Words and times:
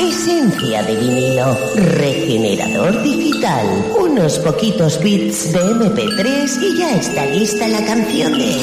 Esencia 0.00 0.82
de 0.82 0.96
vinilo, 0.96 1.56
regenerador 1.76 3.02
digital, 3.02 3.66
unos 4.00 4.38
poquitos 4.40 5.00
bits 5.00 5.52
de 5.52 5.60
MP3 5.60 6.60
y 6.60 6.78
ya 6.78 6.94
está 6.96 7.24
lista 7.26 7.68
la 7.68 7.84
canción 7.84 8.32
de... 8.32 8.56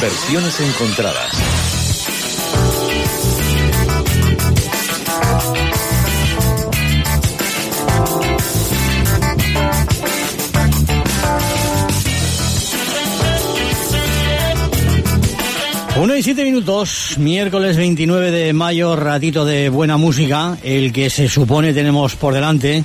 Versiones 0.00 0.58
encontradas. 0.60 1.77
Uno 16.00 16.14
y 16.14 16.22
siete 16.22 16.44
minutos, 16.44 17.16
miércoles 17.18 17.76
29 17.76 18.30
de 18.30 18.52
mayo, 18.52 18.94
ratito 18.94 19.44
de 19.44 19.68
buena 19.68 19.96
música, 19.96 20.56
el 20.62 20.92
que 20.92 21.10
se 21.10 21.28
supone 21.28 21.74
tenemos 21.74 22.14
por 22.14 22.32
delante, 22.32 22.84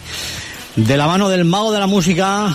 de 0.75 0.97
la 0.97 1.05
mano 1.05 1.29
del 1.29 1.45
mago 1.45 1.71
de 1.71 1.79
la 1.79 1.85
música, 1.85 2.51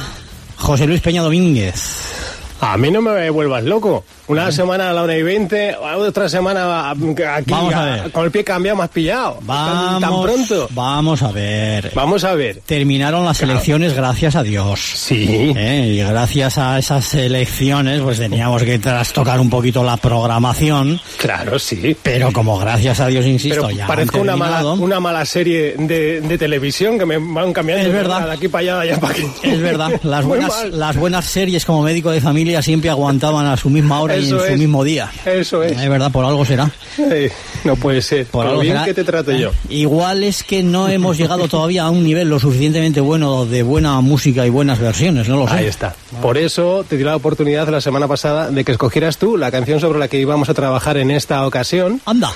José 0.56 0.88
Luis 0.88 1.00
Peña 1.00 1.22
Domínguez. 1.22 2.17
A 2.60 2.76
mí 2.76 2.90
no 2.90 3.00
me 3.00 3.30
vuelvas 3.30 3.62
loco. 3.64 4.04
Una 4.26 4.52
semana 4.52 4.90
a 4.90 4.92
la 4.92 5.02
hora 5.04 5.16
y 5.16 5.22
veinte, 5.22 5.74
otra 5.76 6.28
semana 6.28 6.90
aquí 6.90 7.50
Vamos 7.50 7.72
a 7.74 7.84
ver. 7.84 8.12
con 8.12 8.24
el 8.26 8.30
pie 8.30 8.44
cambiado 8.44 8.76
más 8.76 8.90
pillado. 8.90 9.38
Vamos, 9.42 9.90
Tan, 9.92 10.00
tan 10.00 10.22
pronto. 10.22 10.68
Vamos 10.72 11.22
a 11.22 11.32
ver. 11.32 11.92
Vamos 11.94 12.24
a 12.24 12.34
ver. 12.34 12.60
Terminaron 12.66 13.24
las 13.24 13.40
elecciones, 13.40 13.94
gracias 13.94 14.36
a 14.36 14.42
Dios. 14.42 14.80
Sí. 14.80 15.52
¿eh? 15.56 15.92
Y 15.94 15.98
gracias 15.98 16.58
a 16.58 16.78
esas 16.78 17.14
elecciones, 17.14 18.02
pues 18.02 18.18
teníamos 18.18 18.62
que 18.64 18.78
trastocar 18.78 19.40
un 19.40 19.48
poquito 19.48 19.82
la 19.82 19.96
programación. 19.96 21.00
Claro, 21.16 21.58
sí. 21.58 21.96
Pero 22.02 22.30
como 22.32 22.58
gracias 22.58 23.00
a 23.00 23.06
Dios, 23.06 23.24
insisto, 23.24 23.62
Pero 23.62 23.70
ya 23.70 23.86
parezco 23.86 24.20
una 24.20 24.36
mala, 24.36 24.64
una 24.72 25.00
mala 25.00 25.24
serie 25.24 25.74
de, 25.78 26.20
de 26.20 26.38
televisión 26.38 26.98
que 26.98 27.06
me 27.06 27.16
van 27.16 27.52
cambiando 27.54 27.86
Es 27.86 27.92
verdad. 27.92 28.26
de 28.26 28.32
aquí 28.32 28.48
para 28.48 28.62
allá, 28.62 28.76
de 28.80 28.90
allá 28.90 29.00
para 29.00 29.14
aquí. 29.14 29.26
Es 29.42 29.60
verdad, 29.60 29.90
las 30.02 30.24
buenas, 30.24 30.64
las 30.70 30.96
buenas 30.96 31.24
series 31.24 31.64
como 31.64 31.82
médico 31.82 32.10
de 32.10 32.20
familia 32.20 32.47
siempre 32.62 32.90
aguantaban 32.90 33.46
a 33.46 33.56
su 33.56 33.70
misma 33.70 34.00
hora 34.00 34.16
y 34.16 34.24
en 34.24 34.30
su 34.30 34.44
es. 34.44 34.58
mismo 34.58 34.84
día. 34.84 35.10
Eso 35.24 35.62
es. 35.62 35.72
Es 35.72 35.88
verdad, 35.88 36.10
por 36.10 36.24
algo 36.24 36.44
será. 36.44 36.70
Ay, 36.98 37.30
no 37.64 37.76
puede 37.76 38.02
ser. 38.02 38.26
Por 38.26 38.46
algo 38.46 38.60
bien 38.60 38.74
será. 38.74 38.84
que 38.84 38.94
te 38.94 39.04
trato 39.04 39.32
yo. 39.32 39.52
Igual 39.68 40.24
es 40.24 40.42
que 40.42 40.62
no 40.62 40.88
hemos 40.88 41.16
llegado 41.16 41.48
todavía 41.48 41.84
a 41.84 41.90
un 41.90 42.02
nivel 42.04 42.28
lo 42.28 42.38
suficientemente 42.38 43.00
bueno 43.00 43.46
de 43.46 43.62
buena 43.62 44.00
música 44.00 44.46
y 44.46 44.50
buenas 44.50 44.78
versiones, 44.78 45.28
no 45.28 45.36
lo 45.36 45.48
sé. 45.48 45.54
Ahí 45.54 45.66
está. 45.66 45.94
Por 46.22 46.38
eso 46.38 46.84
te 46.88 46.96
di 46.96 47.04
la 47.04 47.16
oportunidad 47.16 47.68
la 47.68 47.80
semana 47.80 48.08
pasada 48.08 48.50
de 48.50 48.64
que 48.64 48.72
escogieras 48.72 49.18
tú 49.18 49.36
la 49.36 49.50
canción 49.50 49.80
sobre 49.80 49.98
la 49.98 50.08
que 50.08 50.18
íbamos 50.18 50.48
a 50.48 50.54
trabajar 50.54 50.96
en 50.96 51.10
esta 51.10 51.46
ocasión. 51.46 52.00
Anda, 52.04 52.32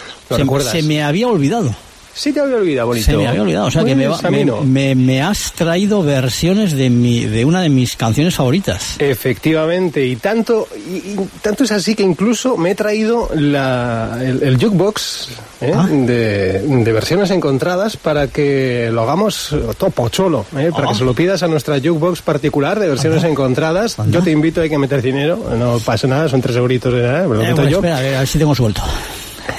se 0.70 0.82
me 0.82 1.02
había 1.02 1.28
olvidado. 1.28 1.74
Sí 2.14 2.32
te 2.32 2.40
había 2.40 2.56
olvidado, 2.56 2.88
bonito. 2.88 3.06
Se 3.06 3.16
me 3.16 3.26
había 3.26 3.42
olvidado. 3.42 3.66
O 3.66 3.70
sea 3.70 3.84
que 3.84 3.94
me, 3.96 4.06
va- 4.06 4.20
me, 4.30 4.44
me- 4.44 4.94
me 4.94 5.22
has 5.22 5.52
traído 5.52 6.02
versiones 6.02 6.72
de, 6.72 6.90
mi, 6.90 7.24
de 7.24 7.44
una 7.44 7.62
de 7.62 7.68
mis 7.70 7.96
canciones 7.96 8.34
favoritas. 8.34 8.96
Efectivamente, 8.98 10.04
y 10.06 10.16
tanto, 10.16 10.68
y, 10.76 10.96
y 10.96 11.16
tanto 11.40 11.64
es 11.64 11.72
así 11.72 11.94
que 11.94 12.02
incluso 12.02 12.56
me 12.56 12.72
he 12.72 12.74
traído 12.74 13.30
la, 13.34 14.18
el, 14.20 14.42
el 14.42 14.56
jukebox 14.62 15.28
¿eh? 15.62 15.72
Ah. 15.74 15.86
de, 15.88 16.60
de 16.60 16.92
versiones 16.92 17.30
encontradas 17.30 17.96
para 17.96 18.28
que 18.28 18.90
lo 18.92 19.02
hagamos 19.02 19.54
topo 19.78 20.08
cholo, 20.10 20.44
¿eh? 20.56 20.70
para 20.70 20.88
Ah. 20.88 20.92
que 20.92 20.98
se 20.98 21.04
lo 21.04 21.14
pidas 21.14 21.42
a 21.42 21.48
nuestra 21.48 21.76
jukebox 21.76 22.20
particular 22.22 22.78
de 22.78 22.88
versiones 22.88 23.24
encontradas. 23.24 23.96
Yo 24.08 24.22
te 24.22 24.30
invito, 24.30 24.60
hay 24.60 24.68
que 24.68 24.78
meter 24.78 25.00
dinero, 25.00 25.38
no 25.58 25.78
pasa 25.78 26.06
nada, 26.06 26.28
son 26.28 26.40
tres 26.42 26.56
euritos, 26.56 26.92
¿eh? 26.94 27.24
lo 27.26 27.42
Eh, 27.42 27.52
bueno, 27.54 27.68
yo. 27.70 27.76
espera, 27.78 27.96
a 27.98 28.00
ver 28.00 28.26
si 28.26 28.38
tengo 28.38 28.54
suelto. 28.54 28.82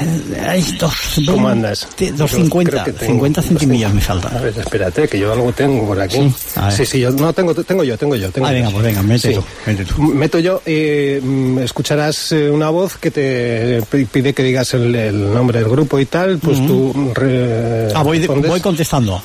Eh, 0.01 0.39
Hay 0.47 0.61
dos, 0.79 0.93
¿Cómo 1.27 1.47
andas? 1.47 1.87
Dos 2.17 2.31
cincuenta, 2.31 2.85
cincuenta 2.99 3.41
centimillas 3.41 3.93
me 3.93 4.01
A 4.01 4.03
faltan. 4.05 4.41
ver, 4.41 4.57
espérate, 4.57 5.07
que 5.07 5.19
yo 5.19 5.31
algo 5.31 5.51
tengo 5.53 5.85
por 5.87 5.99
aquí. 6.01 6.17
Sí, 6.17 6.33
a. 6.55 6.71
Sí, 6.71 6.85
sí, 6.85 6.99
yo 6.99 7.11
no 7.11 7.31
tengo, 7.33 7.53
tengo 7.55 7.83
yo, 7.83 7.97
tengo 7.97 8.15
yo. 8.15 8.29
Tengo 8.31 8.47
Ah, 8.47 8.51
venga, 8.51 8.69
pues 8.69 8.83
venga, 8.83 9.01
mete 9.03 9.29
Sí. 9.29 9.35
tú, 9.35 9.43
mete 9.65 9.85
tú. 9.85 10.01
Meto 10.01 10.39
yo, 10.39 10.61
eh, 10.65 11.19
mm, 11.23 11.59
escucharás 11.59 12.31
eh, 12.31 12.49
una 12.49 12.69
voz 12.69 12.97
que 12.97 13.11
te 13.11 13.81
pi- 13.89 14.05
pide 14.05 14.33
que 14.33 14.43
digas 14.43 14.73
el, 14.73 14.93
el 14.95 15.33
nombre 15.33 15.59
del 15.59 15.69
grupo 15.69 15.99
y 15.99 16.05
tal, 16.05 16.39
pues 16.39 16.65
tú 16.65 17.11
re- 17.13 17.91
Ah, 17.93 18.03
voy, 18.03 18.25
voy 18.27 18.59
contestando. 18.61 19.21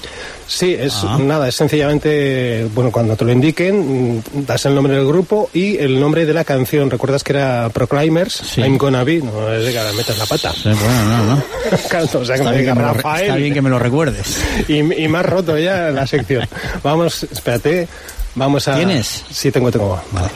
Sí, 0.48 0.74
es 0.78 0.94
Ah. 1.04 1.18
nada, 1.20 1.46
es 1.46 1.54
sencillamente, 1.56 2.66
bueno, 2.74 2.90
cuando 2.90 3.14
te 3.16 3.24
lo 3.26 3.32
indiquen, 3.32 4.16
mm, 4.16 4.22
das 4.46 4.64
el 4.64 4.74
nombre 4.74 4.94
del 4.94 5.06
grupo 5.06 5.50
y 5.52 5.76
el 5.76 6.00
nombre 6.00 6.24
de 6.24 6.32
la 6.32 6.42
canción. 6.42 6.90
¿Recuerdas 6.90 7.22
que 7.22 7.34
era 7.34 7.68
Proclaimers? 7.68 8.32
Sí. 8.32 8.62
I'm 8.62 8.78
gonna 8.78 9.04
be, 9.04 9.18
no 9.18 9.52
es 9.52 9.66
de 9.66 9.72
que 9.72 9.78
metas 9.94 10.16
la 10.16 10.24
pata. 10.24 10.52
Sí, 10.54 10.70
bueno, 10.70 11.04
no, 11.04 11.24
no. 11.36 11.42
Claro, 11.90 12.06
o 12.20 12.24
sea, 12.24 12.36
que 12.36 12.40
Está 12.42 12.50
me 12.50 12.56
bien, 12.62 12.64
que 12.66 12.74
me 12.74 12.82
lo, 12.82 12.92
está 12.96 13.36
bien 13.36 13.54
que 13.54 13.62
me 13.62 13.70
lo 13.70 13.78
recuerdes. 13.78 14.38
Y, 14.68 15.04
has 15.14 15.26
roto 15.26 15.58
ya 15.58 15.90
la 15.90 16.06
sección. 16.06 16.48
Vamos, 16.82 17.24
espérate. 17.24 17.86
Vamos 18.34 18.68
a. 18.68 18.76
¿Tienes? 18.76 19.24
Sí, 19.30 19.50
tengo, 19.52 19.70
tengo. 19.70 20.00
Vale. 20.12 20.28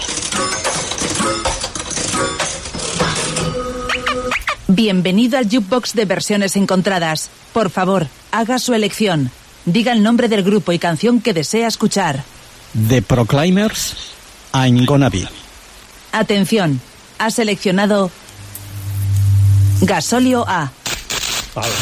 Bienvenido 4.68 5.38
al 5.38 5.44
jukebox 5.44 5.94
de 5.94 6.04
versiones 6.04 6.56
encontradas. 6.56 7.30
Por 7.52 7.70
favor, 7.70 8.08
haga 8.30 8.58
su 8.58 8.74
elección. 8.74 9.30
Diga 9.64 9.92
el 9.92 10.02
nombre 10.02 10.28
del 10.28 10.42
grupo 10.42 10.72
y 10.72 10.78
canción 10.78 11.20
que 11.20 11.32
desea 11.32 11.68
escuchar. 11.68 12.24
The 12.88 13.02
Proclaimers, 13.02 13.94
I'm 14.52 14.84
Gonna 14.84 15.08
Be. 15.08 15.28
Atención, 16.12 16.80
ha 17.18 17.30
seleccionado 17.30 18.10
Gasolio 19.82 20.44
A. 20.48 20.70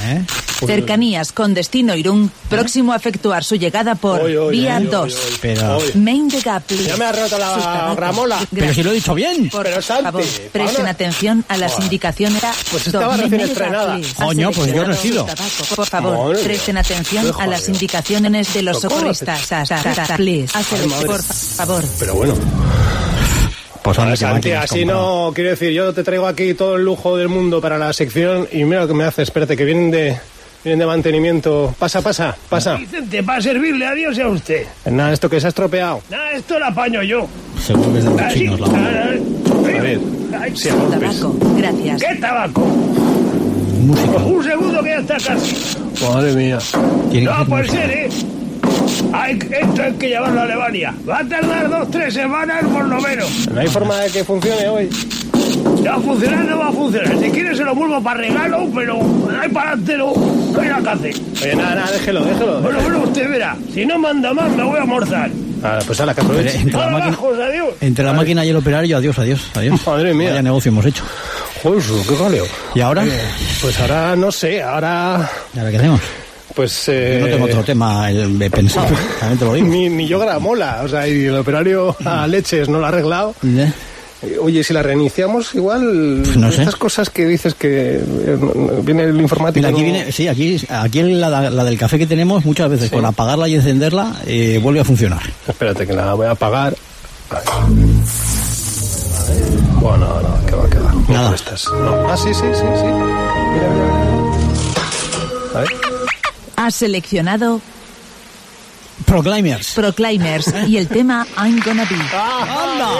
¿Eh? 0.04 0.24
Cercanías 0.66 1.32
con 1.32 1.54
destino 1.54 1.94
Irún, 1.94 2.30
próximo 2.48 2.92
a 2.92 2.96
efectuar 2.96 3.44
su 3.44 3.56
llegada 3.56 3.94
por 3.94 4.20
Oy, 4.20 4.36
oy, 4.36 4.58
vía 4.58 4.76
oy, 4.78 4.84
oy, 4.84 4.90
2. 4.90 5.14
oy. 5.14 5.38
Pero. 5.40 5.78
Main 5.94 6.28
de 6.28 6.40
Gapli. 6.40 6.84
Ya 6.84 6.96
me 6.96 7.04
ha 7.06 7.12
roto 7.12 7.38
la 7.38 7.94
gramola. 7.96 8.38
pero 8.54 8.74
si 8.74 8.82
lo 8.82 8.90
he 8.90 8.94
dicho 8.94 9.14
bien. 9.14 9.48
Por 9.50 9.64
Pero, 9.64 9.82
favor, 9.82 10.22
presten 10.52 10.86
atención 10.86 11.44
a 11.48 11.56
las 11.56 11.78
indicaciones. 11.80 12.42
Pues 12.70 12.86
estaba 12.86 13.16
recién 13.16 13.40
estrenada. 13.40 13.98
Coño, 14.16 14.50
pues 14.52 14.72
yo 14.72 14.86
no 14.86 14.92
he 14.92 14.96
sido. 14.96 15.26
Por 15.76 15.86
favor, 15.86 16.18
Madre 16.18 16.34
mía. 16.34 16.44
presten 16.44 16.76
atención 16.76 17.32
a 17.38 17.46
las 17.46 17.68
indicaciones 17.68 18.52
de 18.54 18.62
los 18.62 18.78
Pero 18.78 18.88
¿cómo 18.90 19.14
socorristas. 19.14 19.48
Por 21.06 21.22
favor. 21.22 21.84
Pero 21.98 22.14
bueno. 22.14 22.34
Pues 23.82 23.96
que 23.96 24.16
Santi, 24.16 24.52
así 24.52 24.80
comprado. 24.80 25.26
no. 25.28 25.34
Quiero 25.34 25.50
decir, 25.50 25.70
yo 25.72 25.92
te 25.94 26.04
traigo 26.04 26.26
aquí 26.26 26.52
todo 26.54 26.76
el 26.76 26.84
lujo 26.84 27.16
del 27.16 27.28
mundo 27.28 27.60
para 27.62 27.78
la 27.78 27.92
sección 27.92 28.46
y 28.52 28.64
mira 28.64 28.82
lo 28.82 28.88
que 28.88 28.94
me 28.94 29.04
hace. 29.04 29.22
Espérate, 29.22 29.56
que 29.56 29.64
vienen 29.64 29.90
de. 29.90 30.20
Vienen 30.62 30.78
de 30.80 30.86
mantenimiento. 30.86 31.74
Pasa, 31.78 32.02
pasa, 32.02 32.36
pasa. 32.48 32.74
Vicente, 32.76 33.22
para 33.22 33.40
servirle 33.40 33.86
a 33.86 33.94
Dios 33.94 34.16
y 34.18 34.20
a 34.20 34.28
usted. 34.28 34.66
Nada, 34.90 35.12
esto 35.12 35.30
que 35.30 35.40
se 35.40 35.46
ha 35.46 35.48
estropeado. 35.48 36.02
Nada, 36.10 36.32
esto 36.32 36.58
lo 36.58 36.66
apaño 36.66 37.02
yo. 37.02 37.26
Seguro 37.64 37.92
que 37.92 37.98
es 37.98 38.04
de 38.04 38.10
los 38.10 38.20
Así. 38.20 38.38
chinos 38.40 38.60
la 38.60 38.66
A 38.66 38.70
mano. 38.70 38.90
ver. 39.82 39.98
golpes. 39.98 40.68
tabaco. 40.90 41.36
Gracias. 41.56 42.02
¿Qué 42.02 42.14
tabaco? 42.16 42.60
Música. 43.80 44.18
Un 44.18 44.44
segundo 44.44 44.82
que 44.82 44.88
ya 44.90 44.96
está 44.98 45.16
casi. 45.16 45.56
Madre 46.04 46.32
mía. 46.34 46.58
No 47.22 47.46
puede 47.46 47.68
ser, 47.68 47.90
¿eh? 47.90 48.08
Hay, 49.12 49.38
esto 49.50 49.82
hay 49.82 49.92
que 49.94 50.08
llevarlo 50.08 50.40
a 50.40 50.42
Alemania. 50.42 50.94
Va 51.08 51.20
a 51.20 51.24
tardar 51.28 51.70
dos, 51.70 51.90
tres 51.90 52.12
semanas 52.14 52.64
por 52.70 52.84
lo 52.86 53.00
menos. 53.00 53.48
No 53.48 53.60
hay 53.60 53.66
forma 53.68 53.96
de 54.00 54.10
que 54.10 54.24
funcione 54.24 54.68
hoy. 54.68 54.90
Ya 55.82 55.92
va 55.92 55.96
a 55.96 56.00
funcionar, 56.00 56.44
no 56.44 56.58
va 56.58 56.68
a 56.68 56.72
funcionar. 56.72 57.18
Si 57.18 57.30
quiere 57.30 57.56
se 57.56 57.64
lo 57.64 57.74
vuelvo 57.74 58.02
para 58.02 58.20
regalo, 58.20 58.68
pero 58.74 58.98
ahí 59.40 59.48
para 59.48 59.70
adelante 59.70 59.96
no, 59.96 60.60
hay 60.60 60.68
nada 60.68 60.82
que 60.82 60.88
hacer. 60.90 61.22
Oye, 61.42 61.56
nada, 61.56 61.74
nada, 61.74 61.92
déjelo, 61.92 62.24
déjelo. 62.24 62.60
Bueno, 62.60 62.80
bueno, 62.82 62.98
usted 63.00 63.30
verá. 63.30 63.56
Si 63.72 63.86
no 63.86 63.98
manda 63.98 64.32
más, 64.34 64.50
me 64.50 64.62
voy 64.62 64.78
a 64.78 64.82
almorzar. 64.82 65.30
Ah, 65.62 65.78
pues 65.86 66.00
a 66.00 66.06
la 66.06 66.14
que 66.14 66.20
aproveche. 66.22 66.56
entre 66.58 66.78
la 66.80 66.88
máquina, 66.88 67.10
bajos, 67.10 67.38
adiós. 67.38 67.68
entre 67.80 68.04
la 68.04 68.12
máquina 68.12 68.44
y 68.44 68.48
el 68.48 68.56
operario, 68.56 68.96
adiós, 68.96 69.18
adiós, 69.18 69.40
adiós. 69.54 69.80
Madre 69.86 70.14
mía. 70.14 70.30
Vaya 70.30 70.42
negocio 70.42 70.70
hemos 70.70 70.86
hecho. 70.86 71.04
Joder, 71.62 71.82
qué 72.08 72.16
galeo. 72.16 72.46
¿Y 72.74 72.80
ahora? 72.80 73.04
Pues 73.60 73.78
ahora 73.80 74.16
no 74.16 74.32
sé, 74.32 74.62
ahora. 74.62 75.30
¿Y 75.54 75.58
ahora 75.58 75.70
qué 75.70 75.76
hacemos? 75.76 76.00
Pues. 76.54 76.88
Eh, 76.88 77.18
Yo 77.20 77.26
no 77.26 77.32
tengo 77.32 77.44
otro 77.44 77.62
tema 77.64 78.10
el, 78.10 78.50
pensado, 78.50 78.88
también 79.20 79.38
te 79.38 79.44
lo 79.44 79.54
digo. 79.54 79.66
Ni, 79.66 79.88
ni 79.88 80.08
yo 80.08 80.18
gramola, 80.18 80.80
o 80.82 80.88
sea, 80.88 81.06
y 81.06 81.26
el 81.26 81.36
operario 81.36 81.94
a 82.04 82.26
leches 82.26 82.68
no 82.68 82.78
lo 82.78 82.86
ha 82.86 82.88
arreglado. 82.88 83.34
¿Eh? 83.44 83.70
Eh, 84.22 84.36
Oye, 84.40 84.62
si 84.62 84.72
la 84.74 84.82
reiniciamos, 84.82 85.54
igual. 85.54 86.20
Pues 86.24 86.36
no 86.36 86.50
sé. 86.52 86.60
Estas 86.62 86.76
cosas 86.76 87.08
que 87.10 87.24
dices 87.26 87.54
que 87.54 87.96
eh, 87.96 88.38
viene 88.82 89.04
el 89.04 89.20
informático. 89.20 89.58
Mira, 89.66 89.68
aquí 89.70 89.80
no- 89.86 89.92
viene, 89.92 90.12
sí, 90.12 90.28
aquí, 90.28 90.60
aquí 90.68 91.02
la, 91.02 91.50
la 91.50 91.64
del 91.64 91.78
café 91.78 91.98
que 91.98 92.06
tenemos, 92.06 92.44
muchas 92.44 92.68
veces 92.70 92.90
con 92.90 93.04
apagarla 93.06 93.48
y 93.48 93.54
encenderla, 93.54 94.16
eh, 94.26 94.58
vuelve 94.62 94.80
a 94.80 94.84
funcionar. 94.84 95.22
Espérate, 95.48 95.86
que 95.86 95.92
la 95.94 96.12
voy 96.14 96.26
a 96.26 96.32
apagar. 96.32 96.74
Bueno, 99.80 99.98
no, 100.06 100.20
no, 100.20 100.46
que 100.46 100.54
va, 100.54 100.68
que 100.68 100.78
va. 100.78 100.92
Nada. 101.08 101.34
No. 101.72 102.08
Ah, 102.10 102.16
sí, 102.16 102.28
sí, 102.34 102.40
sí, 102.52 102.60
sí. 102.60 102.86
Mira, 102.86 103.68
mira, 103.70 103.86
mira. 103.94 105.54
A 105.54 105.60
ver. 105.60 105.68
Ha 106.56 106.70
seleccionado 106.70 107.60
Proclaimers. 109.04 109.72
Proclaimers 109.72 110.52
y 110.68 110.76
el 110.76 110.88
tema 110.88 111.26
I'm 111.36 111.60
Gonna 111.64 111.84
Be. 111.84 111.96
¡Anda! 112.16 112.90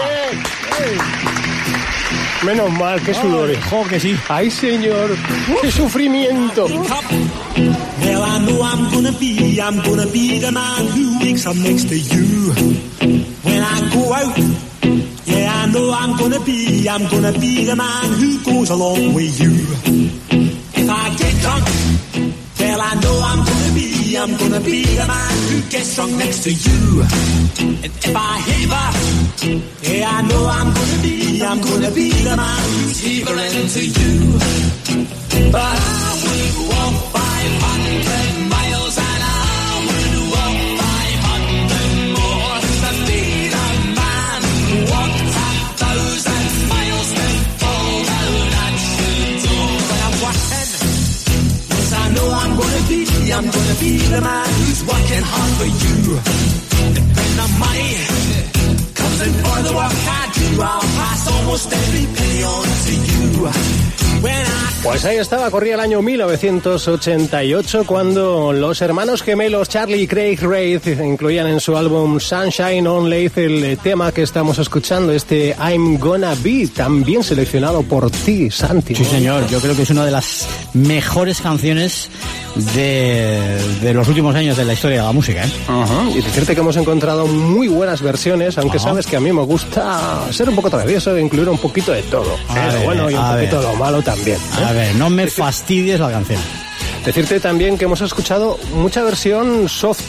Menos 2.43 2.71
mal, 2.71 2.99
qué 3.01 3.13
sudores. 3.13 3.57
Jo, 3.69 3.83
que 3.87 3.99
sí. 3.99 4.17
¡Ay, 4.27 4.49
señor! 4.49 5.15
¡Qué 5.61 5.71
sufrimiento! 5.71 6.67
Never 6.67 8.39
know 8.41 8.63
I'm 8.63 8.89
gonna 8.91 9.11
be, 9.11 9.59
I'm 9.61 9.79
gonna 9.83 10.07
be 10.07 10.39
the 10.39 10.51
man 10.51 10.87
who 10.87 11.19
wakes 11.19 11.45
up 11.45 11.55
next 11.55 11.87
to 11.89 11.95
you. 11.95 12.51
When 13.43 13.61
I 13.61 13.89
go 13.93 14.11
out, 14.13 14.37
yeah, 15.25 15.53
I 15.53 15.67
know 15.67 15.93
I'm 15.93 16.17
gonna 16.17 16.39
be, 16.39 16.87
I'm 16.89 17.07
gonna 17.09 17.31
be 17.31 17.65
the 17.65 17.75
man 17.75 18.13
who 18.13 18.39
goes 18.43 18.69
along 18.71 19.13
with 19.13 19.39
you. 19.39 19.51
If 20.73 20.89
I 20.89 21.09
get 21.15 21.41
drunk, 21.41 21.67
I'm 24.21 24.37
gonna 24.37 24.59
be 24.59 24.83
the 24.83 25.07
man 25.07 25.37
who 25.49 25.67
gets 25.71 25.95
drunk 25.95 26.11
next 26.13 26.43
to 26.43 26.51
you. 26.51 27.01
And 27.59 27.83
if 27.83 28.15
I 28.15 28.37
heaver, 28.45 28.87
yeah, 29.81 30.09
I 30.11 30.21
know 30.21 30.45
I'm 30.45 30.71
gonna 30.71 31.01
be, 31.01 31.43
I'm 31.43 31.59
gonna 31.59 31.89
be 31.89 32.11
the 32.11 32.37
man 32.37 32.61
who's 32.69 32.99
heavering 32.99 33.67
to 33.67 33.83
you. 33.83 34.50
Gonna 53.71 53.83
be 53.83 53.97
the 53.99 54.19
man 54.19 54.47
who's 54.49 54.83
working 54.83 55.23
hard 55.23 55.51
for 55.55 55.65
you. 55.65 55.95
When 57.15 57.31
the 57.39 57.47
money 57.55 57.95
comes 58.93 59.21
in 59.21 59.33
for 59.43 59.59
the 59.63 59.73
work 59.73 59.95
I 60.11 60.31
do, 60.35 60.61
I'll 60.61 60.81
pass 60.81 61.31
almost 61.31 61.71
every 61.71 62.05
penny 62.13 62.43
on 62.43 62.65
to 62.65 62.93
you. 62.93 64.00
Pues 64.83 65.05
ahí 65.05 65.17
estaba, 65.17 65.51
corría 65.51 65.75
el 65.75 65.79
año 65.79 66.01
1988 66.01 67.83
cuando 67.85 68.51
los 68.51 68.81
hermanos 68.81 69.21
gemelos 69.21 69.69
Charlie 69.69 70.01
y 70.01 70.07
Craig 70.07 70.39
Wraith 70.41 70.87
incluían 70.87 71.45
en 71.47 71.59
su 71.59 71.77
álbum 71.77 72.19
Sunshine 72.19 72.87
on 72.87 73.07
Leith 73.07 73.37
el 73.37 73.77
tema 73.77 74.11
que 74.11 74.23
estamos 74.23 74.57
escuchando, 74.57 75.13
este 75.13 75.55
I'm 75.59 75.99
Gonna 75.99 76.33
Be, 76.43 76.67
también 76.67 77.23
seleccionado 77.23 77.83
por 77.83 78.09
ti, 78.09 78.49
Santi. 78.49 78.95
Sí, 78.95 79.05
señor. 79.05 79.47
Yo 79.49 79.59
creo 79.59 79.75
que 79.75 79.83
es 79.83 79.89
una 79.91 80.03
de 80.03 80.11
las 80.11 80.47
mejores 80.73 81.41
canciones 81.41 82.09
de, 82.75 83.59
de 83.81 83.93
los 83.93 84.07
últimos 84.07 84.35
años 84.35 84.57
de 84.57 84.65
la 84.65 84.73
historia 84.73 84.97
de 84.97 85.03
la 85.03 85.11
música. 85.11 85.45
¿eh? 85.45 85.51
Ajá, 85.67 86.09
Y 86.09 86.21
decirte 86.21 86.55
que 86.55 86.61
hemos 86.61 86.75
encontrado 86.75 87.27
muy 87.27 87.67
buenas 87.67 88.01
versiones, 88.01 88.57
aunque 88.57 88.79
sabes 88.79 89.05
que 89.05 89.15
a 89.15 89.19
mí 89.19 89.31
me 89.31 89.43
gusta 89.43 90.27
ser 90.31 90.49
un 90.49 90.55
poco 90.55 90.71
travieso 90.71 91.15
e 91.15 91.21
incluir 91.21 91.47
un 91.49 91.59
poquito 91.59 91.91
de 91.91 92.01
todo. 92.03 92.33
¿eh? 92.33 92.37
Lo 92.49 92.73
ver, 92.73 92.83
bueno 92.83 93.11
y 93.11 93.13
un 93.13 93.31
poquito 93.31 93.59
ver. 93.59 93.69
lo 93.69 93.75
malo 93.75 94.01
también. 94.01 94.37
¿eh? 94.37 94.70
A 94.71 94.73
ver, 94.73 94.95
no 94.95 95.09
me 95.09 95.27
fastidies 95.27 95.99
la 95.99 96.09
canción. 96.09 96.39
Decirte 97.03 97.41
también 97.41 97.77
que 97.77 97.83
hemos 97.83 97.99
escuchado 97.99 98.57
mucha 98.73 99.03
versión 99.03 99.67
soft, 99.67 99.99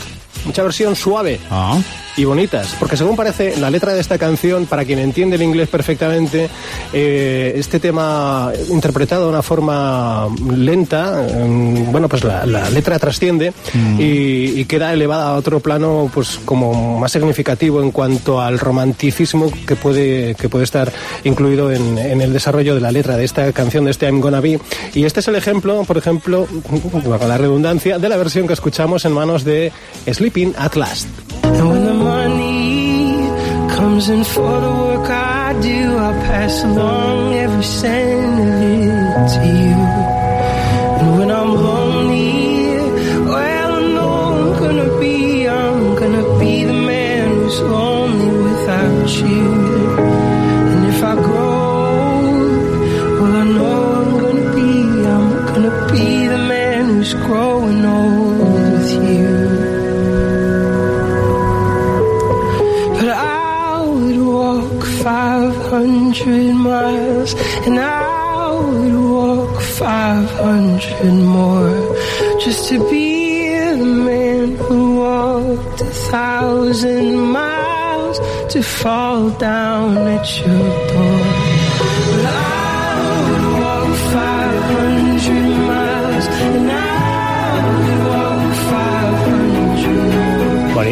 mucha 0.45 0.63
versión 0.63 0.95
suave. 0.95 1.41
Ah. 1.51 1.81
Y 2.17 2.25
bonitas, 2.25 2.77
porque 2.79 2.97
según 2.97 3.17
parece 3.17 3.57
la 3.57 3.71
letra 3.71 3.95
de 3.95 4.01
esta 4.01 4.19
canción, 4.19 4.67
para 4.67 4.85
quien 4.85 4.99
entiende 4.99 5.37
el 5.37 5.43
inglés 5.43 5.69
perfectamente, 5.69 6.49
eh, 6.93 7.53
este 7.57 7.81
tema 7.81 8.53
interpretado 8.71 9.25
de 9.25 9.29
una 9.31 9.43
forma 9.43 10.29
lenta, 10.55 11.27
mm, 11.29 11.91
bueno, 11.91 12.09
pues 12.09 12.25
la, 12.25 12.45
la 12.47 12.69
letra 12.71 12.99
trasciende 12.99 13.53
y, 13.99 14.61
y 14.61 14.65
queda 14.67 14.93
elevada 14.93 15.29
a 15.29 15.37
otro 15.37 15.61
plano, 15.61 16.11
pues 16.13 16.39
como 16.45 16.99
más 16.99 17.13
significativo 17.13 17.83
en 17.83 17.91
cuanto 17.91 18.41
al 18.41 18.59
romanticismo 18.59 19.51
que 19.67 19.77
puede 19.77 20.35
que 20.35 20.49
puede 20.49 20.65
estar 20.65 20.93
incluido 21.25 21.73
en, 21.73 21.99
en 21.99 22.21
el 22.21 22.33
desarrollo 22.33 22.75
de 22.75 22.81
la 22.81 22.93
letra 22.93 23.17
de 23.17 23.25
esta 23.25 23.53
canción 23.53 23.85
de 23.85 23.91
este 23.91 24.07
I'm 24.07 24.21
Gonna 24.21 24.41
Be. 24.41 24.61
Y 24.95 25.05
este 25.05 25.21
es 25.21 25.29
el 25.29 25.37
ejemplo, 25.37 25.85
por 25.85 25.99
ejemplo, 25.99 26.47
con 26.93 27.29
la 27.29 27.39
redundancia, 27.39 27.99
de 27.99 28.09
la 28.09 28.17
versión 28.17 28.47
que 28.47 28.55
escuchamos 28.55 29.05
en 29.05 29.13
manos 29.13 29.45
de 29.45 29.73
Sleeping 30.07 30.55
at 30.59 30.75
Last. 30.75 31.32
Comes 33.83 34.09
in 34.09 34.23
for 34.23 34.61
the 34.61 34.73
work 34.83 35.11
I 35.11 35.61
do, 35.61 35.99
I 35.99 36.13
pass 36.27 36.63
along 36.63 37.35
every 37.35 37.65
cent 37.65 38.41
of 38.49 38.63
it 38.63 39.29
to 39.35 39.43
you. 39.61 40.02
500 70.43 71.23
more 71.23 71.71
just 72.41 72.69
to 72.69 72.91
be 72.91 73.49
the 73.49 73.85
man 73.85 74.57
who 74.57 74.97
walked 74.97 75.81
a 75.81 75.85
thousand 76.11 77.17
miles 77.31 78.19
to 78.53 78.61
fall 78.61 79.31
down 79.39 79.97
at 80.09 80.27
your 80.41 80.69
door. 80.89 82.52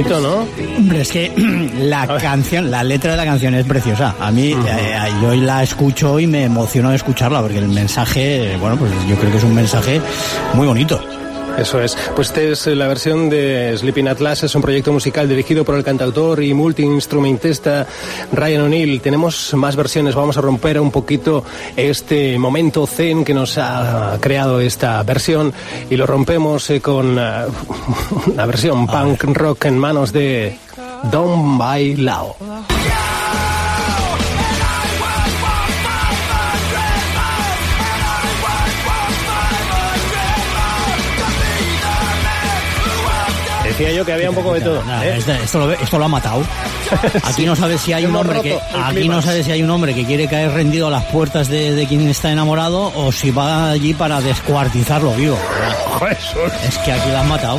Bonito, 0.02 0.20
¿no? 0.20 0.46
Hombre, 0.78 1.02
es 1.02 1.10
que 1.10 1.30
la 1.76 2.06
canción, 2.18 2.70
la 2.70 2.82
letra 2.82 3.10
de 3.10 3.16
la 3.18 3.24
canción 3.24 3.54
es 3.54 3.66
preciosa. 3.66 4.14
A 4.18 4.30
mí, 4.30 4.52
eh, 4.52 4.98
yo 5.20 5.34
la 5.34 5.62
escucho 5.62 6.18
y 6.18 6.26
me 6.26 6.44
emociono 6.44 6.88
de 6.88 6.96
escucharla 6.96 7.42
porque 7.42 7.58
el 7.58 7.68
mensaje, 7.68 8.56
bueno, 8.58 8.76
pues 8.76 8.90
yo 9.06 9.16
creo 9.16 9.30
que 9.30 9.36
es 9.36 9.44
un 9.44 9.54
mensaje 9.54 10.00
muy 10.54 10.66
bonito. 10.66 11.19
Eso 11.58 11.80
es. 11.80 11.96
Pues 12.14 12.28
esta 12.28 12.40
es 12.40 12.66
la 12.66 12.88
versión 12.88 13.28
de 13.28 13.76
Sleeping 13.76 14.08
Atlas. 14.08 14.42
Es 14.42 14.54
un 14.54 14.62
proyecto 14.62 14.92
musical 14.92 15.28
dirigido 15.28 15.64
por 15.64 15.76
el 15.76 15.84
cantautor 15.84 16.42
y 16.42 16.54
multiinstrumentista 16.54 17.86
Ryan 18.32 18.62
O'Neill. 18.62 19.00
Tenemos 19.00 19.52
más 19.54 19.76
versiones. 19.76 20.14
Vamos 20.14 20.36
a 20.36 20.40
romper 20.40 20.80
un 20.80 20.90
poquito 20.90 21.44
este 21.76 22.38
momento 22.38 22.86
zen 22.86 23.24
que 23.24 23.34
nos 23.34 23.58
ha 23.58 24.18
creado 24.20 24.60
esta 24.60 25.02
versión 25.02 25.52
y 25.88 25.96
lo 25.96 26.06
rompemos 26.06 26.70
eh, 26.70 26.80
con 26.80 27.18
eh, 27.18 27.44
una 28.26 28.46
versión 28.46 28.86
punk 28.86 29.24
rock 29.24 29.66
en 29.66 29.78
manos 29.78 30.12
de 30.12 30.58
Don 31.10 31.58
Bai 31.58 31.96
Decía 43.80 43.96
yo 43.96 44.04
que 44.04 44.12
había 44.12 44.28
un 44.28 44.36
poco 44.36 44.52
de 44.52 44.60
todo. 44.60 44.82
¿eh? 45.02 45.14
esto, 45.16 45.32
esto 45.32 45.58
lo, 45.58 45.66
ve- 45.68 45.78
esto 45.82 45.98
lo 45.98 46.04
ha 46.04 46.08
matado. 46.08 46.42
Aquí 47.24 47.46
no 47.46 47.56
sabes 47.56 47.80
si 47.80 47.94
hay 47.94 48.04
un 48.04 48.14
hombre 48.14 48.42
que 48.42 48.58
aquí 48.74 49.08
no 49.08 49.22
sabes 49.22 49.46
si 49.46 49.52
hay 49.52 49.62
un 49.62 49.70
hombre 49.70 49.94
que 49.94 50.04
quiere 50.04 50.28
caer 50.28 50.52
rendido 50.52 50.88
a 50.88 50.90
las 50.90 51.04
puertas 51.04 51.48
de, 51.48 51.74
de 51.74 51.86
quien 51.86 52.06
está 52.08 52.30
enamorado 52.30 52.92
o 52.94 53.10
si 53.10 53.30
va 53.30 53.70
allí 53.70 53.94
para 53.94 54.20
descuartizarlo 54.20 55.12
vivo. 55.14 55.38
Es 56.68 56.76
que 56.78 56.92
aquí 56.92 57.08
lo 57.10 57.18
has 57.18 57.26
matado. 57.26 57.58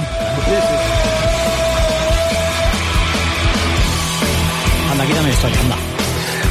Anda, 4.92 5.06
quítame 5.08 5.30
esto, 5.32 5.48
anda. 5.48 5.76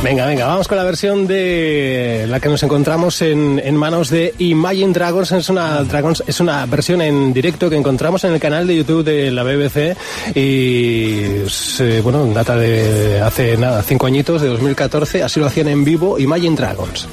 Venga, 0.03 0.25
venga, 0.25 0.47
vamos 0.47 0.67
con 0.67 0.79
la 0.79 0.85
versión 0.85 1.27
de 1.27 2.25
la 2.27 2.41
que 2.41 2.49
nos 2.49 2.63
encontramos 2.63 3.21
en, 3.21 3.77
manos 3.77 4.09
de 4.09 4.35
Imagine 4.39 4.95
Dragons. 4.95 5.31
Es 5.33 5.51
una, 5.51 5.83
Dragons. 5.83 6.25
es 6.27 6.41
una 6.41 6.65
versión 6.65 7.03
en 7.03 7.35
directo 7.35 7.69
que 7.69 7.77
encontramos 7.77 8.25
en 8.25 8.33
el 8.33 8.41
canal 8.41 8.67
de 8.67 8.77
YouTube 8.77 9.05
de 9.05 9.31
la 9.31 9.43
BBC 9.43 9.97
y, 10.35 11.45
es, 11.45 11.81
eh, 11.81 12.01
bueno, 12.01 12.25
data 12.27 12.57
de 12.57 13.21
hace 13.21 13.59
nada, 13.59 13.83
cinco 13.83 14.07
añitos, 14.07 14.41
de 14.41 14.49
2014. 14.49 15.23
Así 15.23 15.39
lo 15.39 15.47
hacían 15.47 15.69
en 15.69 15.85
vivo 15.85 16.19
Imagine 16.19 16.57
Dragons. 16.57 17.07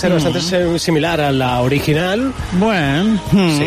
Ser 0.00 0.12
bastante 0.12 0.40
se- 0.40 0.78
similar 0.78 1.20
a 1.20 1.30
la 1.32 1.60
original. 1.60 2.32
Bueno, 2.52 3.20
mm, 3.32 3.58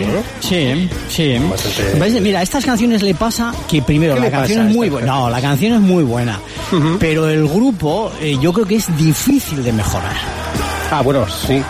sí, 0.42 0.90
sí. 1.10 1.38
Bastante-. 1.50 2.22
Mira, 2.22 2.40
a 2.40 2.44
estas 2.44 2.66
canciones 2.66 3.02
le 3.02 3.13
pasa 3.16 3.54
que 3.70 3.82
primero 3.82 4.16
¿Qué 4.16 4.22
la 4.22 4.32
canción 4.32 4.68
es 4.70 4.75
muy 4.75 4.90
buena. 4.90 5.08
No, 5.08 5.30
la 5.30 5.42
canción 5.42 5.74
es 5.74 5.82
muy 5.82 6.04
buena. 6.04 6.40
Pero 7.00 7.30
el 7.30 7.48
grupo 7.48 8.12
eh, 8.22 8.38
yo 8.42 8.52
creo 8.54 8.66
que 8.66 8.75
es 8.75 8.98
difícil 8.98 9.63
de 9.63 9.72
mejorar. 9.74 10.16
Ah, 10.92 11.02
bueno, 11.02 11.25
sí. 11.30 11.62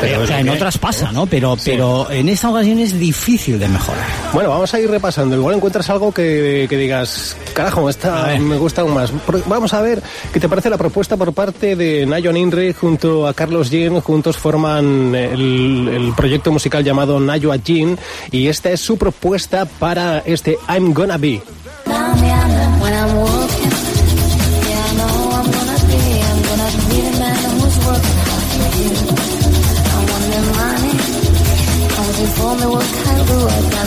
Pero 0.00 0.22
o 0.22 0.26
sea, 0.26 0.40
en 0.40 0.46
que- 0.46 0.50
otras 0.52 0.76
pasa, 0.78 1.10
¿no? 1.12 1.26
Pero, 1.26 1.56
pero 1.64 2.10
en 2.10 2.28
esta 2.28 2.50
ocasión 2.50 2.78
es 2.78 2.98
difícil 2.98 3.58
de 3.58 3.66
mejorar. 3.68 4.04
Bueno, 4.32 4.50
vamos 4.50 4.72
a 4.74 4.80
ir 4.80 4.90
repasando. 4.90 5.36
Igual 5.36 5.56
encuentras 5.56 5.88
algo 5.90 6.12
que, 6.12 6.66
que 6.68 6.76
digas, 6.76 7.36
carajo, 7.54 7.88
esta 7.88 8.36
me 8.38 8.56
gusta 8.56 8.82
aún 8.82 8.92
más. 8.94 9.10
Vamos 9.46 9.72
a 9.72 9.80
ver 9.80 10.02
qué 10.32 10.40
te 10.40 10.48
parece 10.48 10.68
la 10.70 10.76
propuesta 10.78 11.16
por 11.16 11.32
parte 11.32 11.76
de 11.76 12.04
Nayon 12.06 12.36
Inri 12.36 12.72
junto 12.74 13.26
a 13.26 13.32
Carlos 13.34 13.70
Jean. 13.70 14.00
Juntos 14.00 14.36
forman 14.36 15.14
el, 15.14 15.88
el 15.92 16.12
proyecto 16.14 16.52
musical 16.52 16.84
llamado 16.84 17.18
Nayo 17.18 17.54
Jean. 17.54 17.98
Y 18.30 18.48
esta 18.48 18.70
es 18.70 18.80
su 18.80 18.98
propuesta 18.98 19.64
para 19.64 20.18
este 20.26 20.58
I'm 20.68 20.92
Gonna 20.92 21.16
Be. 21.16 21.40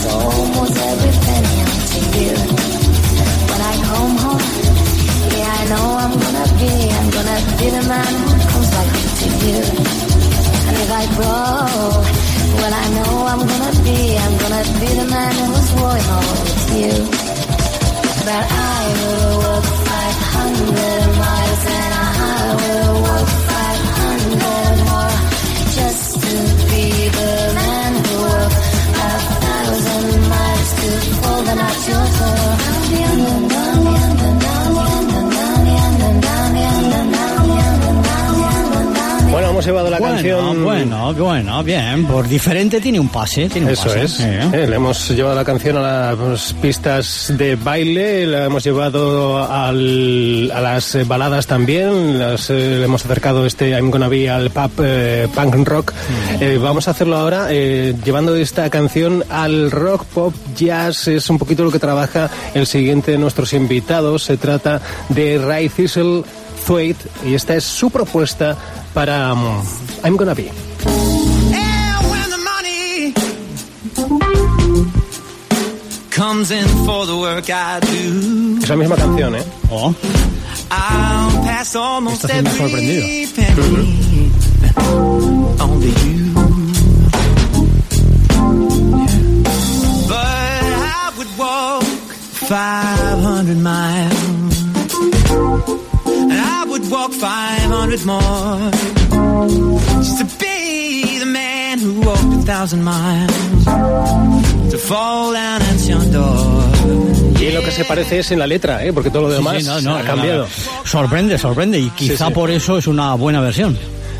Almost 0.06 0.75
every 0.77 1.13
penny 1.25 1.56
on 1.68 1.79
to 1.91 2.00
you. 2.20 2.36
When 3.50 3.62
I 3.72 3.75
come 3.89 4.15
home, 4.24 4.48
yeah, 5.36 5.60
I 5.60 5.63
know 5.72 5.88
I'm 6.03 6.13
gonna 6.24 6.48
be, 6.62 6.74
I'm 6.98 7.10
gonna 7.18 7.39
be 7.60 7.68
the 7.77 7.84
man 7.91 8.13
who 8.24 8.34
comes 8.51 8.70
back 8.75 8.89
to 9.20 9.27
you. 9.46 9.62
And 10.68 10.75
if 10.84 10.91
I 11.01 11.06
grow, 11.15 11.89
well, 12.60 12.74
I 12.74 12.88
know 12.96 13.13
I'm 13.32 13.44
gonna 13.51 13.74
be, 13.88 14.00
I'm 14.24 14.36
gonna 14.44 14.63
be 14.82 14.89
the 15.00 15.08
man 15.10 15.36
with 15.53 15.70
you. 16.77 16.94
But 18.25 18.46
I 18.51 18.79
will 19.00 19.38
walk 19.39 19.65
500 19.65 21.18
miles 21.18 21.63
and 21.65 21.94
I 21.94 22.56
will 22.62 23.01
walk 23.01 23.38
llevado 39.69 39.89
la 39.89 39.99
bueno, 39.99 40.15
canción. 40.15 40.63
bueno, 40.63 41.13
bueno, 41.13 41.63
bien. 41.63 42.05
Por 42.05 42.27
diferente 42.27 42.79
tiene 42.81 42.99
un 42.99 43.09
pase. 43.09 43.49
Tiene 43.49 43.67
un 43.67 43.73
Eso 43.73 43.83
pase, 43.85 44.03
es. 44.03 44.11
sí. 44.11 44.23
Eh, 44.23 44.65
le 44.67 44.75
hemos 44.75 45.09
llevado 45.09 45.35
la 45.35 45.45
canción 45.45 45.77
a 45.77 46.11
las 46.13 46.53
pistas 46.53 47.33
de 47.38 47.55
baile, 47.55 48.25
la 48.27 48.45
hemos 48.45 48.63
llevado 48.63 49.43
al- 49.51 50.51
a 50.53 50.61
las 50.61 50.95
eh, 50.95 51.03
baladas 51.03 51.47
también, 51.47 52.19
las, 52.19 52.49
eh, 52.49 52.77
le 52.79 52.85
hemos 52.85 53.05
acercado 53.05 53.45
este 53.45 53.69
I'm 53.69 53.89
Gonna 53.91 54.07
Be 54.07 54.29
al 54.29 54.49
pub 54.51 54.71
eh, 54.83 55.27
punk 55.33 55.67
rock. 55.67 55.93
Eh, 56.39 56.57
vamos 56.61 56.88
a 56.88 56.91
hacerlo 56.91 57.17
ahora 57.17 57.47
eh, 57.49 57.95
llevando 58.03 58.35
esta 58.35 58.69
canción 58.69 59.23
al 59.29 59.71
rock 59.71 60.05
pop 60.05 60.33
jazz. 60.57 61.07
Es 61.07 61.29
un 61.29 61.38
poquito 61.38 61.63
lo 61.63 61.71
que 61.71 61.79
trabaja 61.79 62.29
el 62.53 62.65
siguiente 62.67 63.11
de 63.11 63.17
nuestros 63.17 63.53
invitados. 63.53 64.23
Se 64.23 64.38
trata 64.38 64.81
de 65.09 65.38
Ray 65.38 65.69
Thistle 65.69 66.23
Thwaite 66.65 67.09
y 67.25 67.33
esta 67.35 67.55
es 67.55 67.63
su 67.63 67.89
propuesta 67.89 68.55
para 68.93 69.33
um, 69.33 69.61
I'm 70.03 70.15
Gonna 70.17 70.33
Be. 70.33 70.49
And 70.49 72.09
when 72.09 72.29
the 72.29 72.37
money 72.37 73.13
comes 76.09 76.51
in 76.51 76.67
for 76.85 77.05
the 77.05 77.15
work 77.17 77.49
I 77.49 77.79
do, 77.81 78.59
Es 78.61 78.69
la 78.69 78.75
misma 78.75 78.95
canción, 78.95 79.35
¿eh? 79.35 79.43
Oh, 79.71 79.93
I'll 80.71 81.43
pass 81.43 81.75
almost 81.75 82.23
Esta 82.25 82.37
sí 82.37 82.43
me 82.43 82.49
ha 82.49 82.53
every 82.53 82.69
sorprendido. 82.69 83.01
to 85.81 85.87
you. 86.05 86.33
But 90.07 90.15
I 90.15 91.13
would 91.17 91.37
walk 91.37 91.83
500 91.83 93.57
miles. 93.57 94.38
Would 96.89 96.98
walk 96.98 97.12
500 97.13 98.05
more 98.05 98.72
just 100.01 100.17
to 100.17 100.25
be 100.39 101.19
the 101.19 101.25
man 101.25 101.77
who 101.77 102.01
walked 102.01 102.34
a 102.34 102.41
thousand 102.46 102.84
miles 102.84 103.65
to 104.72 104.77
fall 104.77 105.34
down 105.34 105.62
at 105.62 105.88
your 105.88 106.03
door. 106.12 106.63
Y 107.39 107.51
lo 107.51 107.62
que 107.62 107.72
se 107.72 107.86
parece 107.86 108.19
es 108.19 108.31
en 108.31 108.39
la 108.39 108.48
letra, 108.48 108.84
¿eh? 108.84 108.91
porque 108.91 109.12
todo 109.12 109.24
lo 109.24 109.29
sí, 109.29 109.36
demás 109.36 109.58
sí, 109.58 109.63
no, 109.65 109.81
no, 109.81 109.98
ha 109.98 110.03
cambiado. 110.03 110.48
Sorprende, 110.84 111.38
sorprende. 111.38 111.79
Y 111.79 111.89
quizá 111.91 112.27
sí. 112.27 112.34
por 112.34 112.50
eso 112.50 112.77
es 112.77 112.88
una 112.88 113.13
buena 113.13 113.39
versión. 113.41 113.77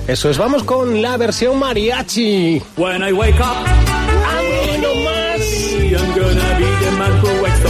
Eso 0.08 0.30
es, 0.30 0.38
vamos 0.38 0.64
con 0.64 1.02
la 1.02 1.18
versión 1.18 1.58
mariachi. 1.58 2.62
When 2.78 3.02
I 3.02 3.14
wake 3.14 3.40
up. 3.40 3.66
I'm 5.92 6.14
gonna 6.14 6.58
be 6.60 6.66
the 6.86 7.69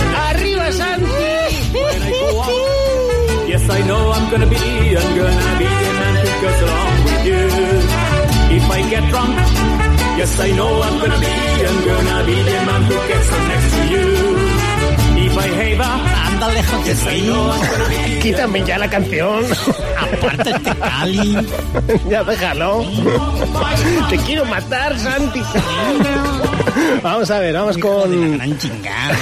yes, 3.69 3.81
I 3.81 3.87
know 3.87 4.11
I'm 4.11 4.29
gonna 4.31 4.47
be, 4.47 4.55
I'm 4.55 5.17
gonna 5.17 5.57
be 5.59 5.65
the 5.65 5.91
man 5.99 6.15
who 6.25 6.31
goes 6.41 6.61
along 6.61 7.03
with 7.05 7.25
you. 7.25 7.41
If 8.57 8.65
I 8.69 8.89
get 8.89 9.03
drunk, 9.09 9.35
yes, 10.17 10.39
I 10.39 10.51
know 10.51 10.81
I'm 10.81 10.99
gonna 10.99 11.19
be, 11.19 11.27
I'm 11.69 11.85
gonna 11.85 12.25
be 12.25 12.35
the 12.49 12.57
man 12.65 12.81
who 12.83 12.95
gets 13.07 13.31
up 13.31 13.47
next 13.47 13.71
to 13.75 13.81
you. 13.93 14.07
If 15.21 15.37
I 15.37 15.47
have 15.47 15.79
a, 15.79 15.91
Anda, 16.29 16.47
déjate 16.55 16.87
yes, 16.87 17.05
I 17.05 17.09
ahí. 17.11 17.27
know 17.27 17.51
I'm 17.51 17.61
gonna 17.69 17.87
be. 17.89 18.19
Quítame 18.21 18.65
ya 18.65 18.77
la 18.77 18.87
canción. 18.89 19.43
Apártate, 19.99 20.71
Cali. 20.79 21.47
ya 22.09 22.23
déjalo. 22.23 22.85
Te 24.09 24.17
quiero 24.25 24.45
matar, 24.45 24.97
Santi. 24.97 25.41
vamos 27.03 27.29
a 27.31 27.39
ver, 27.39 27.53
vamos 27.53 27.75
La 27.75 27.81
con... 27.81 28.37
gran 28.37 28.57
chingada. 28.57 29.17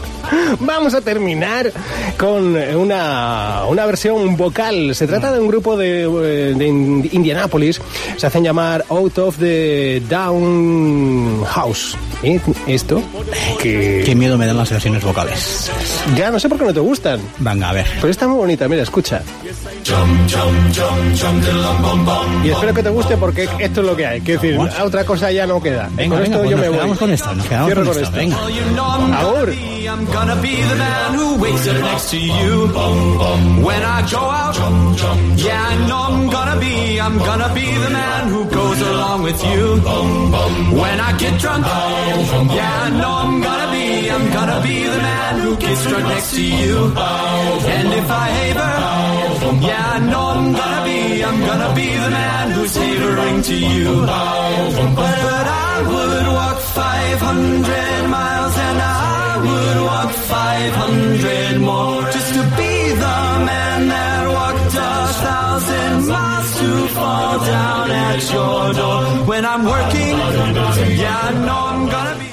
Vamos 0.60 0.94
a 0.94 1.00
terminar 1.00 1.72
con 2.18 2.56
una, 2.56 3.62
una 3.68 3.86
versión 3.86 4.36
vocal. 4.36 4.94
Se 4.94 5.06
trata 5.06 5.32
de 5.32 5.40
un 5.40 5.48
grupo 5.48 5.76
de, 5.76 6.02
eh, 6.02 6.54
de 6.56 6.66
Indianápolis. 6.66 7.80
Se 8.16 8.26
hacen 8.26 8.44
llamar 8.44 8.84
Out 8.88 9.18
of 9.18 9.36
the 9.38 10.02
Down 10.08 11.44
House. 11.44 11.96
¿Eh? 12.22 12.40
Esto, 12.66 13.02
que 13.60 14.02
Qué 14.04 14.14
miedo 14.14 14.38
me 14.38 14.46
dan 14.46 14.56
las 14.56 14.70
versiones 14.70 15.04
vocales. 15.04 15.70
ya 16.16 16.30
no 16.30 16.40
sé 16.40 16.48
por 16.48 16.58
qué 16.58 16.64
no 16.64 16.72
te 16.74 16.80
gustan. 16.80 17.20
Venga, 17.38 17.68
a 17.68 17.72
ver. 17.72 17.86
Pero 17.96 18.08
está 18.08 18.26
muy 18.26 18.38
bonita, 18.38 18.66
mira, 18.68 18.82
escucha. 18.82 19.22
Y 22.44 22.50
espero 22.50 22.74
que 22.74 22.82
te 22.82 22.88
guste 22.90 23.16
porque 23.16 23.48
esto 23.58 23.80
es 23.80 23.86
lo 23.86 23.96
que 23.96 24.06
hay. 24.06 24.20
Quiero 24.20 24.40
decir, 24.40 24.58
What? 24.58 24.70
otra 24.82 25.04
cosa 25.04 25.30
ya 25.30 25.46
no 25.46 25.62
queda. 25.62 25.88
Venga, 25.92 26.16
con 26.16 26.22
venga, 26.22 26.24
esto 26.24 26.38
pues 26.38 26.50
yo 26.50 26.56
nos 26.56 26.60
me 26.64 26.68
voy. 26.68 26.76
quedamos 26.78 26.98
con 26.98 27.10
esto, 27.12 27.34
nos 27.34 27.46
quedamos 27.46 27.66
Cierro 27.66 27.84
con 27.84 27.92
con 27.94 28.02
esto, 28.02 28.16
esto. 28.20 28.36
venga. 28.36 28.50
You 28.50 29.75
I'm 29.88 30.04
gonna 30.04 30.42
be, 30.42 30.54
the 30.70 30.76
man 30.76 31.14
who 31.14 31.38
wakes 31.42 31.68
up 31.68 31.76
next 31.80 32.10
to 32.10 32.18
you. 32.18 32.66
When 33.66 33.82
I 33.96 34.08
go 34.10 34.18
out, 34.18 34.56
yeah, 35.38 35.62
I 35.70 35.86
know 35.88 36.00
I'm 36.08 36.30
gonna 36.30 36.60
be, 36.60 37.00
I'm 37.00 37.18
gonna 37.18 37.54
be 37.54 37.66
the 37.84 37.90
man 37.90 38.28
who 38.28 38.44
goes 38.50 38.80
along 38.80 39.22
with 39.22 39.40
you. 39.44 39.64
When 40.80 41.00
I 41.08 41.16
get 41.18 41.40
drunk, 41.40 41.64
yeah, 41.66 42.82
I 42.86 42.90
know 42.98 43.12
I'm 43.22 43.40
gonna 43.40 43.72
be, 43.72 44.10
I'm 44.10 44.26
gonna 44.32 44.60
be 44.62 44.76
the 44.84 44.98
man 44.98 45.40
who 45.40 45.56
gets 45.56 45.86
drunk 45.86 46.06
next 46.06 46.34
to 46.34 46.42
you. 46.42 46.76
And 47.76 47.88
if 48.00 48.10
I 48.10 48.26
haver, 48.38 48.72
yeah, 49.66 49.92
I 49.94 49.98
know 50.10 50.24
I'm 50.36 50.52
gonna 50.52 50.82
be, 50.90 51.24
I'm 51.24 51.40
gonna 51.40 51.74
be 51.74 51.88
the 52.04 52.10
man 52.10 52.50
who's 52.50 52.74
havering 52.74 53.42
to 53.42 53.56
you. 53.56 54.06
But 55.00 55.46
I 55.46 55.82
would 55.90 56.26
walk 56.38 56.58
500 56.58 58.08
miles 58.10 58.15
walk 59.86 60.10
500 60.10 61.60
more 61.60 62.02
just 62.16 62.30
to 62.36 62.42
be 62.60 62.72
the 63.04 63.18
man 63.50 63.88
that 63.94 64.22
walked 64.36 64.74
a 64.90 64.94
thousand 65.26 65.94
miles 66.12 66.50
to 66.60 66.70
fall 66.96 67.38
down 67.54 67.90
at 67.90 68.20
your 68.34 68.62
door. 68.80 69.02
When 69.30 69.44
I'm 69.52 69.64
working, 69.74 70.14
yeah, 71.02 71.28
I 71.28 71.32
know 71.46 71.60
I'm 71.72 71.84
gonna 71.94 72.18
be. 72.20 72.25